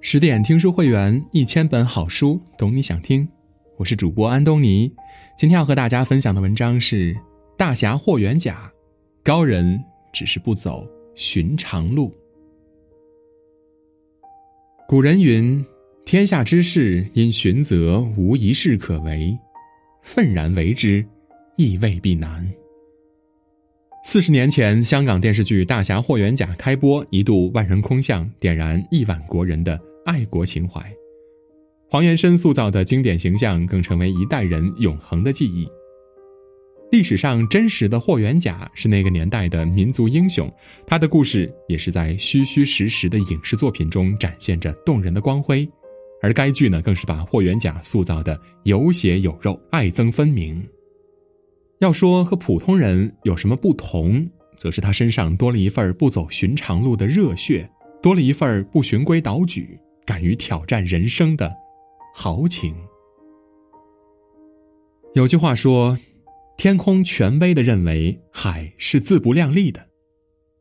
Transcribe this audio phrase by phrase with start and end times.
[0.00, 3.28] 十点听书会员，一千本好书，懂你想听。
[3.76, 4.92] 我是主播安东尼，
[5.36, 7.12] 今天要和大家分享的文章是
[7.56, 8.72] 《大侠霍元甲》，
[9.24, 12.14] 高人只是不走寻常路。
[14.88, 15.62] 古人云
[16.06, 19.36] ：“天下之事，因循则无一事可为，
[20.02, 21.04] 愤然为之，
[21.56, 22.48] 亦未必难。”
[24.08, 30.80] 四十年前，香港电视剧《大侠霍元甲》开播，一度万人空巷，点燃亿万国人的爱国情怀。
[31.90, 35.68] 黄元申塑造的经典形象更成为一代人永恒的记忆。
[36.92, 40.48] 历史上真实的霍元甲是那个年代的民族英雄，
[40.86, 45.68] 他的故事也是在虚虚实实的影视作品中展现着动人的光辉。
[46.22, 50.64] 而该剧呢，更是把霍元甲塑造的有血有肉、爱憎分明。
[51.78, 57.70] 要说和普通人有什么不同，则是他身上多了一份不走寻常路的热血，
[58.02, 61.54] 多了一份不循规蹈矩、敢于挑战人生的
[62.14, 62.74] 豪情。
[65.12, 65.98] 有句话说
[66.56, 69.88] ：“天空权威的认为海是自不量力的，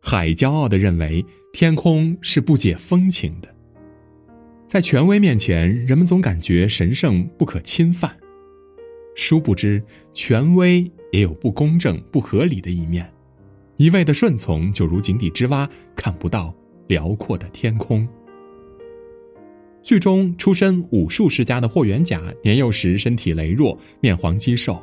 [0.00, 3.54] 海骄傲的认为天空是不解风情的。”
[4.66, 8.16] 在权威面前，人们总感觉神圣不可侵犯，
[9.14, 9.80] 殊不知
[10.12, 10.90] 权威。
[11.14, 13.08] 也有不公正、不合理的一面，
[13.76, 16.52] 一味的顺从就如井底之蛙，看不到
[16.88, 18.04] 辽阔的天空。
[19.80, 24.82] 剧中出身武术世家的霍元甲，年幼时身体羸弱，面黄肌瘦，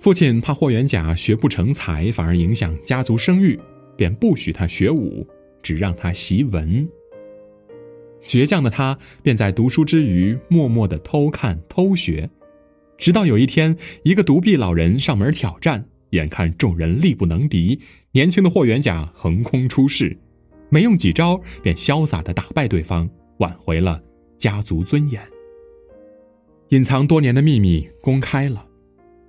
[0.00, 3.60] 父亲怕霍元甲学不成才，反而影响家族声誉，
[3.98, 5.26] 便不许他学武，
[5.62, 6.88] 只让他习文。
[8.24, 12.30] 倔强的他便在读书之余，默默的偷看、偷学。
[12.96, 17.80] 直到有一天，一个独臂老人上门挑战，眼看众人力不能敌，
[18.12, 20.16] 年轻的霍元甲横空出世，
[20.70, 24.00] 没用几招便潇洒的打败对方，挽回了
[24.38, 25.20] 家族尊严。
[26.70, 28.66] 隐藏多年的秘密公开了，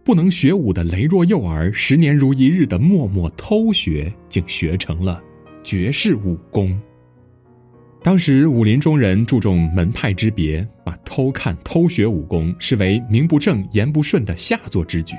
[0.04, 5.22] 不能学武的羸弱幼儿，十年如一日的默默偷学，竟学成了
[5.64, 6.80] 绝世武功。
[8.06, 15.16] 当时武林中人注重门派之别，把偷看、偷学武功视为名不正言不顺的下作之举。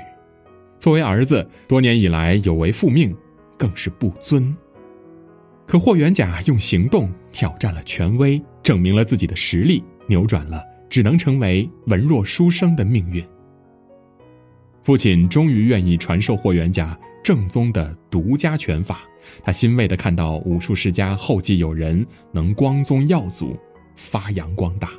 [0.77, 3.13] 作为儿子，多年以来有违父命，
[3.57, 4.55] 更是不尊。
[5.65, 13.21] 可霍元甲用行动挑战了权威，证明了自己的实力，扭转了只能成为文弱书生的命运。
[14.81, 16.97] 父亲终于愿意传授霍元甲。
[17.27, 19.01] 正宗的独家拳法，
[19.43, 23.53] 他欣慰地看到武术世家后继有人能光宗耀祖，
[23.97, 24.91] 发扬光大。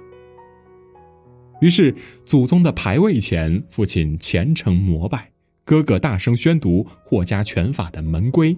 [1.62, 1.94] 于是，
[2.26, 5.30] 祖宗的牌位前，父亲虔诚膜拜，
[5.64, 8.54] 哥哥大声宣读霍家拳法的门规。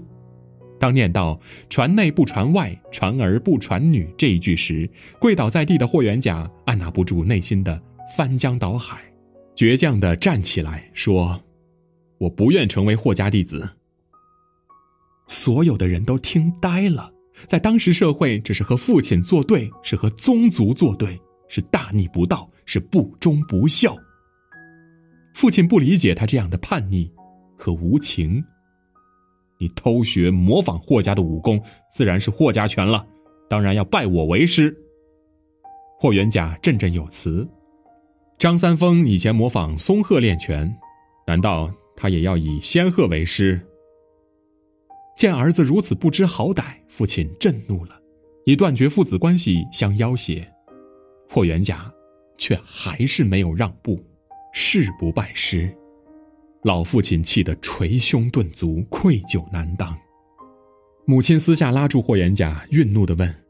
[0.80, 1.38] 当念到
[1.70, 7.80] “传内不传外，传儿不传女”这一句时，跪倒在地的霍元甲按捺不住内心的
[8.16, 8.98] 翻江倒海，
[9.54, 11.40] 倔强地站起来说。
[12.20, 13.76] 我不愿成为霍家弟子。
[15.26, 17.10] 所有的人都听呆了，
[17.46, 23.96] 在当时社会，这是和父亲作对，是和宗族作对，是大逆不道，是不忠不孝。
[25.34, 27.10] 父亲不理解他这样的叛逆
[27.56, 28.44] 和无情。
[29.58, 33.06] 你偷学模仿霍家的武功，自然是霍家拳了，
[33.48, 34.76] 当然要拜我为师。
[35.98, 37.48] 霍元甲振振有词
[38.36, 40.76] ：“张三丰以前模仿松鹤练拳，
[41.26, 43.60] 难道？”他也要以仙鹤为师。
[45.18, 48.00] 见儿子如此不知好歹，父亲震怒了，
[48.46, 50.42] 以断绝父子关系相要挟。
[51.28, 51.92] 霍元甲
[52.38, 54.02] 却还是没有让步，
[54.54, 55.70] 誓不拜师。
[56.62, 59.94] 老父亲气得捶胸顿足，愧疚难当。
[61.04, 63.44] 母亲私下拉住霍元甲，愠怒的问：“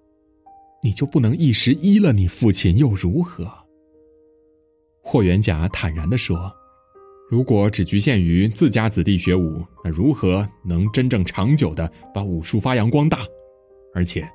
[0.82, 3.48] 你就不能一时依了你父亲又如何？”
[5.04, 6.52] 霍元甲坦然的说。
[7.30, 13.20] 如果只局限于自家子弟学武，那如何能真正长久的把武术发扬光大？
[13.94, 14.28] 而且，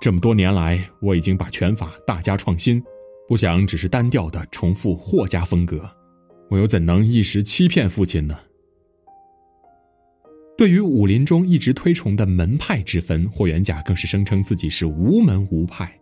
[0.00, 2.82] 这么多年来，我已经把拳法大加创新，
[3.28, 5.88] 不想只是单调的重复霍家风格，
[6.48, 8.36] 我又怎能一时欺骗父亲呢？
[10.58, 15.96] 对于武林中一直推崇的门派之分，霍元甲更是声称自己是无门无派，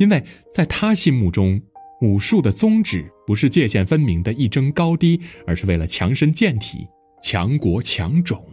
[0.00, 1.62] 因为在他心目中。
[2.00, 6.86] 武术的宗旨不是界限分明的一争高低，而是为了强身健体、
[7.22, 8.44] 强国强种。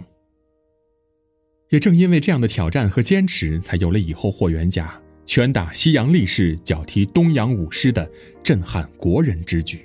[1.70, 8.10] 也正因为这样的挑战和坚持，才有了以后霍元甲拳打西洋力士、脚踢东洋武师的
[8.44, 9.80] 震撼国人之举，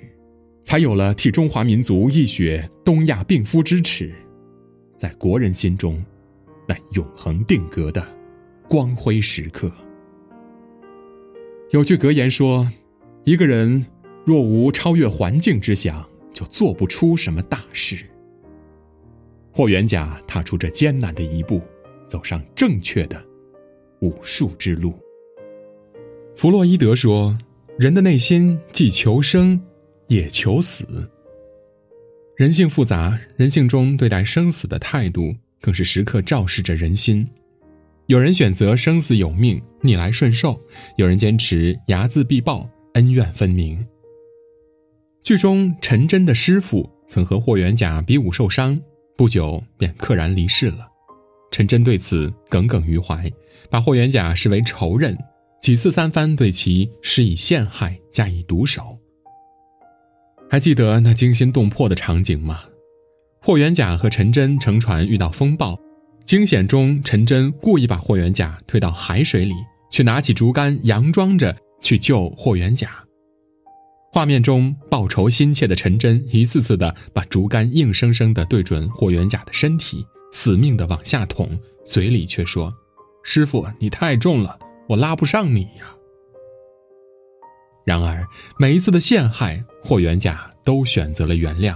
[0.63, 4.13] 才有了替中华民族一雪东亚病夫之耻，
[4.95, 6.03] 在国人心中
[6.67, 8.03] 那永恒定格的
[8.67, 9.71] 光辉时刻。
[11.71, 12.71] 有句格言说
[13.23, 13.85] ：“一个人
[14.25, 17.97] 若无超越环境之想，就做不出什么大事。”
[19.53, 21.61] 霍元甲踏出这艰难的一步，
[22.07, 23.21] 走上正确的
[23.99, 24.93] 武术之路。
[26.35, 27.37] 弗洛伊德说
[27.77, 29.61] ：“人的内心既求生，
[30.07, 30.85] 也求死。
[32.37, 37.27] 人性复杂，人性中对待生死的态度，更是时刻昭示着人心。
[38.07, 40.59] 有人选择生死有命，逆来顺受；
[40.95, 43.85] 有人坚持睚眦必报，恩怨分明。”
[45.23, 48.79] 剧中陈真的师傅曾和霍元甲比武受伤。
[49.17, 50.87] 不久便溘然离世了，
[51.51, 53.31] 陈真对此耿耿于怀，
[53.69, 55.15] 把霍元甲视为仇人，
[55.61, 58.97] 几次三番对其施以陷害，加以毒手。
[60.49, 62.63] 还记得那惊心动魄的场景吗？
[63.43, 65.79] 霍元甲和陈真乘船遇到风暴，
[66.25, 69.53] 惊险中，陈真故意把霍元甲推到海水里，
[69.91, 72.91] 去拿起竹竿，佯装着去救霍元甲。
[74.13, 82.73] 画面中报仇心切的陈真，一次次的把竹竿硬生生的对准霍元甲的身体，死命的往下捅，嘴里却说
[83.23, 85.95] ：“师傅，你太重了，我拉不上你呀。”
[87.85, 88.27] 然而
[88.59, 91.75] 每一次的陷害，霍元甲都选择了原谅。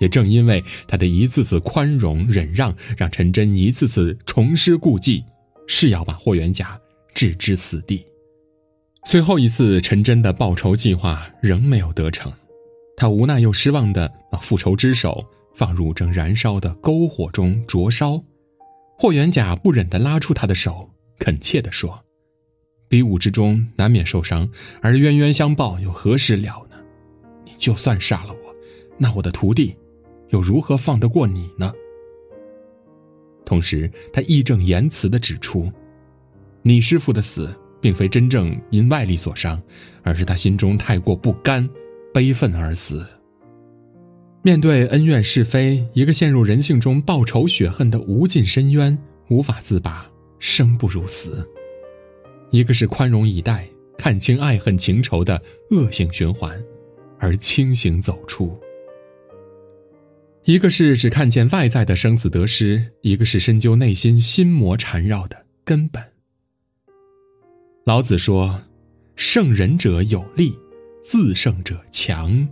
[0.00, 5.24] 也正因为他的一次次宽容忍让，让陈真一次次重施故技，
[5.66, 6.80] 誓要把霍元甲
[7.14, 8.04] 置之死地。
[9.04, 12.32] 最后一次，陈真的报仇计划仍没有得逞，
[12.96, 15.22] 他无奈又失望的把复仇之手
[15.54, 18.22] 放入正燃烧的篝火中灼烧。
[18.96, 20.88] 霍元甲不忍的拉出他的手，
[21.18, 22.02] 恳切的说
[22.88, 24.48] ：“比武之中难免受伤，
[24.80, 26.76] 而冤冤相报又何时了呢？
[27.44, 28.54] 你就算杀了我，
[28.96, 29.76] 那我的徒弟
[30.28, 31.72] 又如何放得过你呢？”
[33.44, 35.70] 同时，他义正言辞的指出
[36.62, 37.52] ：“你师傅的死。”
[37.82, 39.60] 并非真正因外力所伤，
[40.02, 41.68] 而是他心中太过不甘、
[42.14, 43.04] 悲愤而死。
[44.40, 48.96] 面对恩怨是非，一个陷入人性中报仇雪恨的无尽深渊，
[49.28, 50.06] 无法自拔，
[50.38, 51.46] 生不如死；
[52.50, 53.68] 一个是宽容以待，
[53.98, 55.40] 看清爱恨情仇的
[55.70, 56.60] 恶性循环，
[57.18, 58.48] 而清醒走出；
[60.44, 66.02] 一个是只看见外在的生死得失，一个是深究内心心魔缠绕的根本。
[67.84, 68.62] 老子说
[69.16, 70.56] ：“胜人者有力，
[71.02, 72.48] 自胜者强。”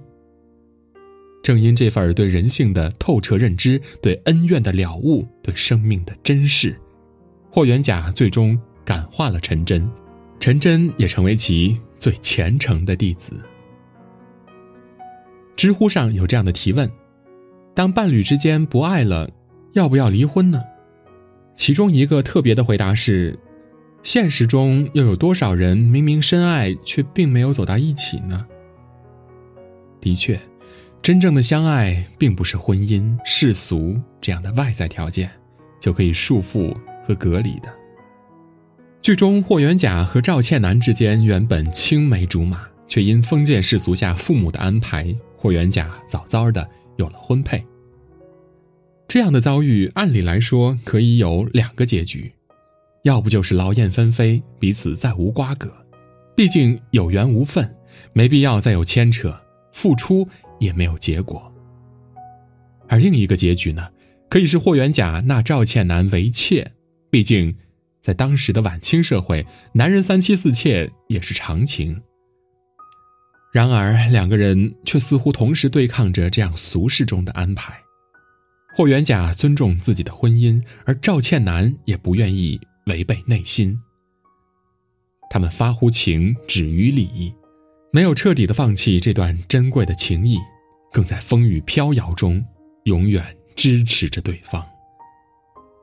[1.40, 6.76] 正因这份对人性的透彻认知、对恩怨的了悟、对生命的珍视，
[7.48, 9.88] 霍元甲最终感化了陈真，
[10.40, 13.32] 陈真也成为其最虔诚的弟子。
[15.54, 16.90] 知乎上有这样的提问
[17.72, 19.30] ：“当伴侣之间不爱了，
[19.74, 20.60] 要不要离婚呢？”
[21.54, 23.38] 其中一个特别的回答是。
[24.02, 28.46] 现实中又有多少人明明深爱却并没有走到一起呢？
[30.00, 30.40] 的确，
[31.02, 35.30] 真正的相爱并不是婚姻、世俗这样的外在条件
[35.78, 36.74] 就可以束缚
[37.06, 37.70] 和隔离的。
[39.02, 47.62] 剧中霍元甲和赵倩楠之间原本青梅竹马，却因封建世俗下父母的安排，霍元甲早早的有了婚配。
[49.08, 52.32] 这样的遭遇，按理来说可以有两个结局。
[53.02, 55.72] 要不就是劳燕分飞，彼此再无瓜葛，
[56.36, 57.74] 毕竟有缘无分，
[58.12, 59.34] 没必要再有牵扯，
[59.72, 61.50] 付出也没有结果。
[62.88, 63.88] 而另一个结局呢，
[64.28, 66.72] 可以是霍元甲纳赵倩楠为妾，
[67.08, 67.56] 毕竟，
[68.00, 72.02] 在当时的晚清社会，男人三妻四妾也是常情。
[73.52, 77.76] 然而两个人却似乎同时对抗着这样俗世中的安排。
[78.76, 82.60] 霍元甲尊重自己的婚姻，而赵倩楠也不愿意。
[82.86, 83.78] 违背内心，
[85.30, 87.32] 他们发乎情，止于礼，
[87.92, 90.38] 没有彻底的放弃这段珍贵的情谊，
[90.92, 92.44] 更在风雨飘摇中
[92.84, 94.64] 永远支持着对方。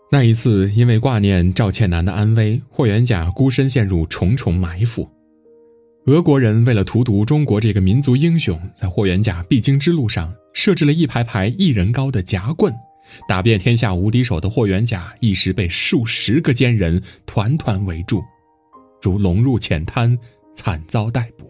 [0.10, 5.10] 那一次，因为挂念赵倩楠的安危，霍元甲孤身陷入重重埋伏。
[6.06, 12.74] 俄国人为了荼毒中国这个民族英雄，在霍元甲必经之路上设置了一排排一人高的夹棍。
[13.28, 18.24] 打遍天下无敌手的霍元甲，一时被数十个奸人团团围住，
[19.02, 20.18] 如龙入浅滩，
[20.56, 21.48] 惨遭逮捕。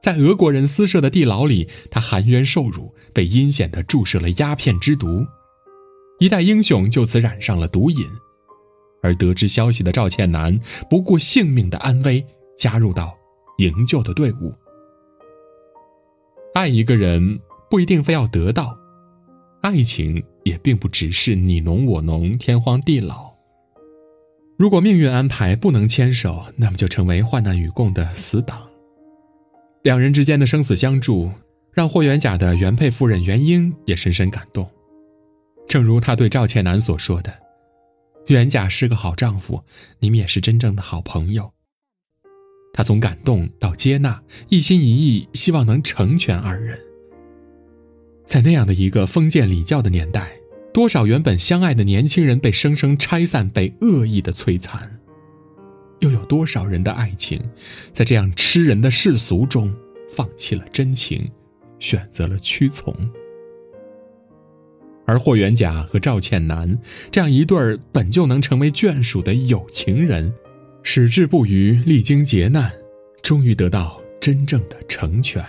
[0.00, 5.24] 在俄国人私设的地牢里，他含冤受辱，被阴险地注射了鸦片之毒，
[6.18, 8.04] 一代英雄就此染上了毒瘾。
[9.02, 10.58] 而得知消息的赵倩楠
[10.88, 13.14] 不顾性命的安危，加入到
[13.58, 14.52] 营救的队伍。
[16.54, 18.78] 爱一个人不一定非要得到。
[19.64, 23.32] 爱情也并不只是你侬我侬、天荒地老。
[24.58, 28.60] 如果命运安排不能牵手，那么就成为患难与共的死党。
[29.82, 31.30] 两人之间的生死相助，
[31.72, 34.70] 让霍元甲的原配夫人元英也深深感动。
[35.66, 37.32] 正如他对赵倩南所说的
[38.28, 39.64] ：“元甲是个好丈夫，
[39.98, 41.50] 你们也是真正的好朋友。”
[42.74, 46.78] 他从感动到接纳，一心一意希望能成全二人。
[48.24, 50.32] 在那样的一个封建礼教的年代，
[50.72, 54.98] 多少原本相爱的年轻人被生生拆散，被恶意的摧残，
[56.00, 57.40] 又有多少人的爱情，
[57.92, 59.72] 在这样吃人的世俗中
[60.08, 61.30] 放弃了真情，
[61.78, 62.94] 选择了屈从？
[65.06, 66.78] 而霍元甲和赵倩楠
[67.10, 70.32] 这样一对儿本就能成为眷属的有情人。
[70.82, 72.72] 矢志不渝，历经劫难，
[73.22, 75.44] 终于得到真正的成全。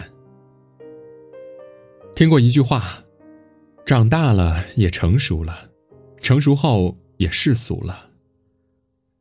[2.15, 3.03] 听过一句话
[3.85, 5.69] ：“长大了也成熟了，
[6.21, 8.09] 成熟后也世俗了。”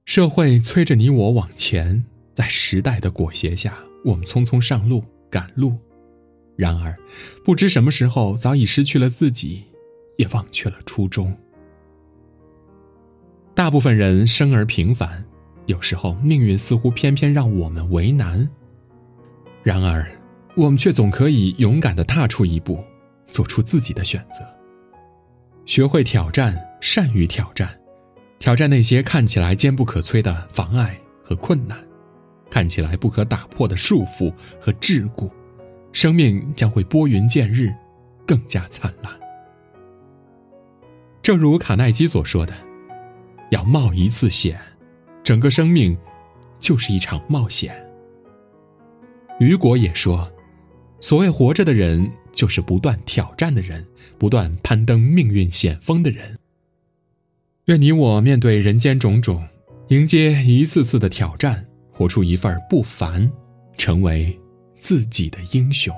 [0.06, 5.76] 社会催着你我往前，在时代的裹挟下，我们匆匆上路赶路。
[6.54, 6.96] 然而，
[7.44, 9.64] 不知什么时候，早已失去了自己，
[10.16, 11.36] 也忘却了初衷。
[13.56, 15.24] 大部分人生而平凡。
[15.66, 18.48] 有时候，命运似乎偏偏让我们为难。
[19.64, 20.06] 然而，
[20.56, 22.82] 我们却总可以勇敢的踏出一步，
[23.26, 24.46] 做出自己的选择。
[25.66, 27.76] 学会挑战，善于挑战，
[28.38, 31.78] 挑战那些看起来坚不可摧的妨碍和困难，
[32.50, 35.30] 看起来不可打破的束缚和桎梏，
[35.92, 37.72] 生命将会拨云见日，
[38.26, 39.12] 更加灿烂。
[41.22, 42.52] 正如卡耐基所说的
[43.50, 44.60] ：“要冒一次险。”
[45.24, 45.96] 整个生命，
[46.60, 47.74] 就是一场冒险。
[49.40, 50.30] 雨果也说
[51.04, 56.38] ：“所谓活着的人，就是不断挑战的人，不断攀登命运险峰的人。”
[57.68, 59.46] 愿你我面对人间种种，
[59.88, 63.30] 迎接一次次的挑战，活出一份不凡，
[63.76, 64.34] 成为
[64.80, 65.94] 自己的英雄。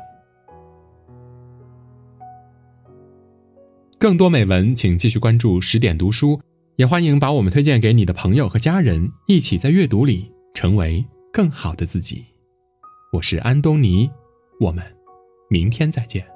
[4.00, 6.40] 更多美文，请继续关注十点读书。
[6.74, 12.24] 也欢迎把我们推荐给你的朋友和家人，一起在阅读里成为更好的自己。
[13.12, 14.10] 我是安东尼，
[14.58, 14.84] 我们
[15.48, 16.35] 明天再见。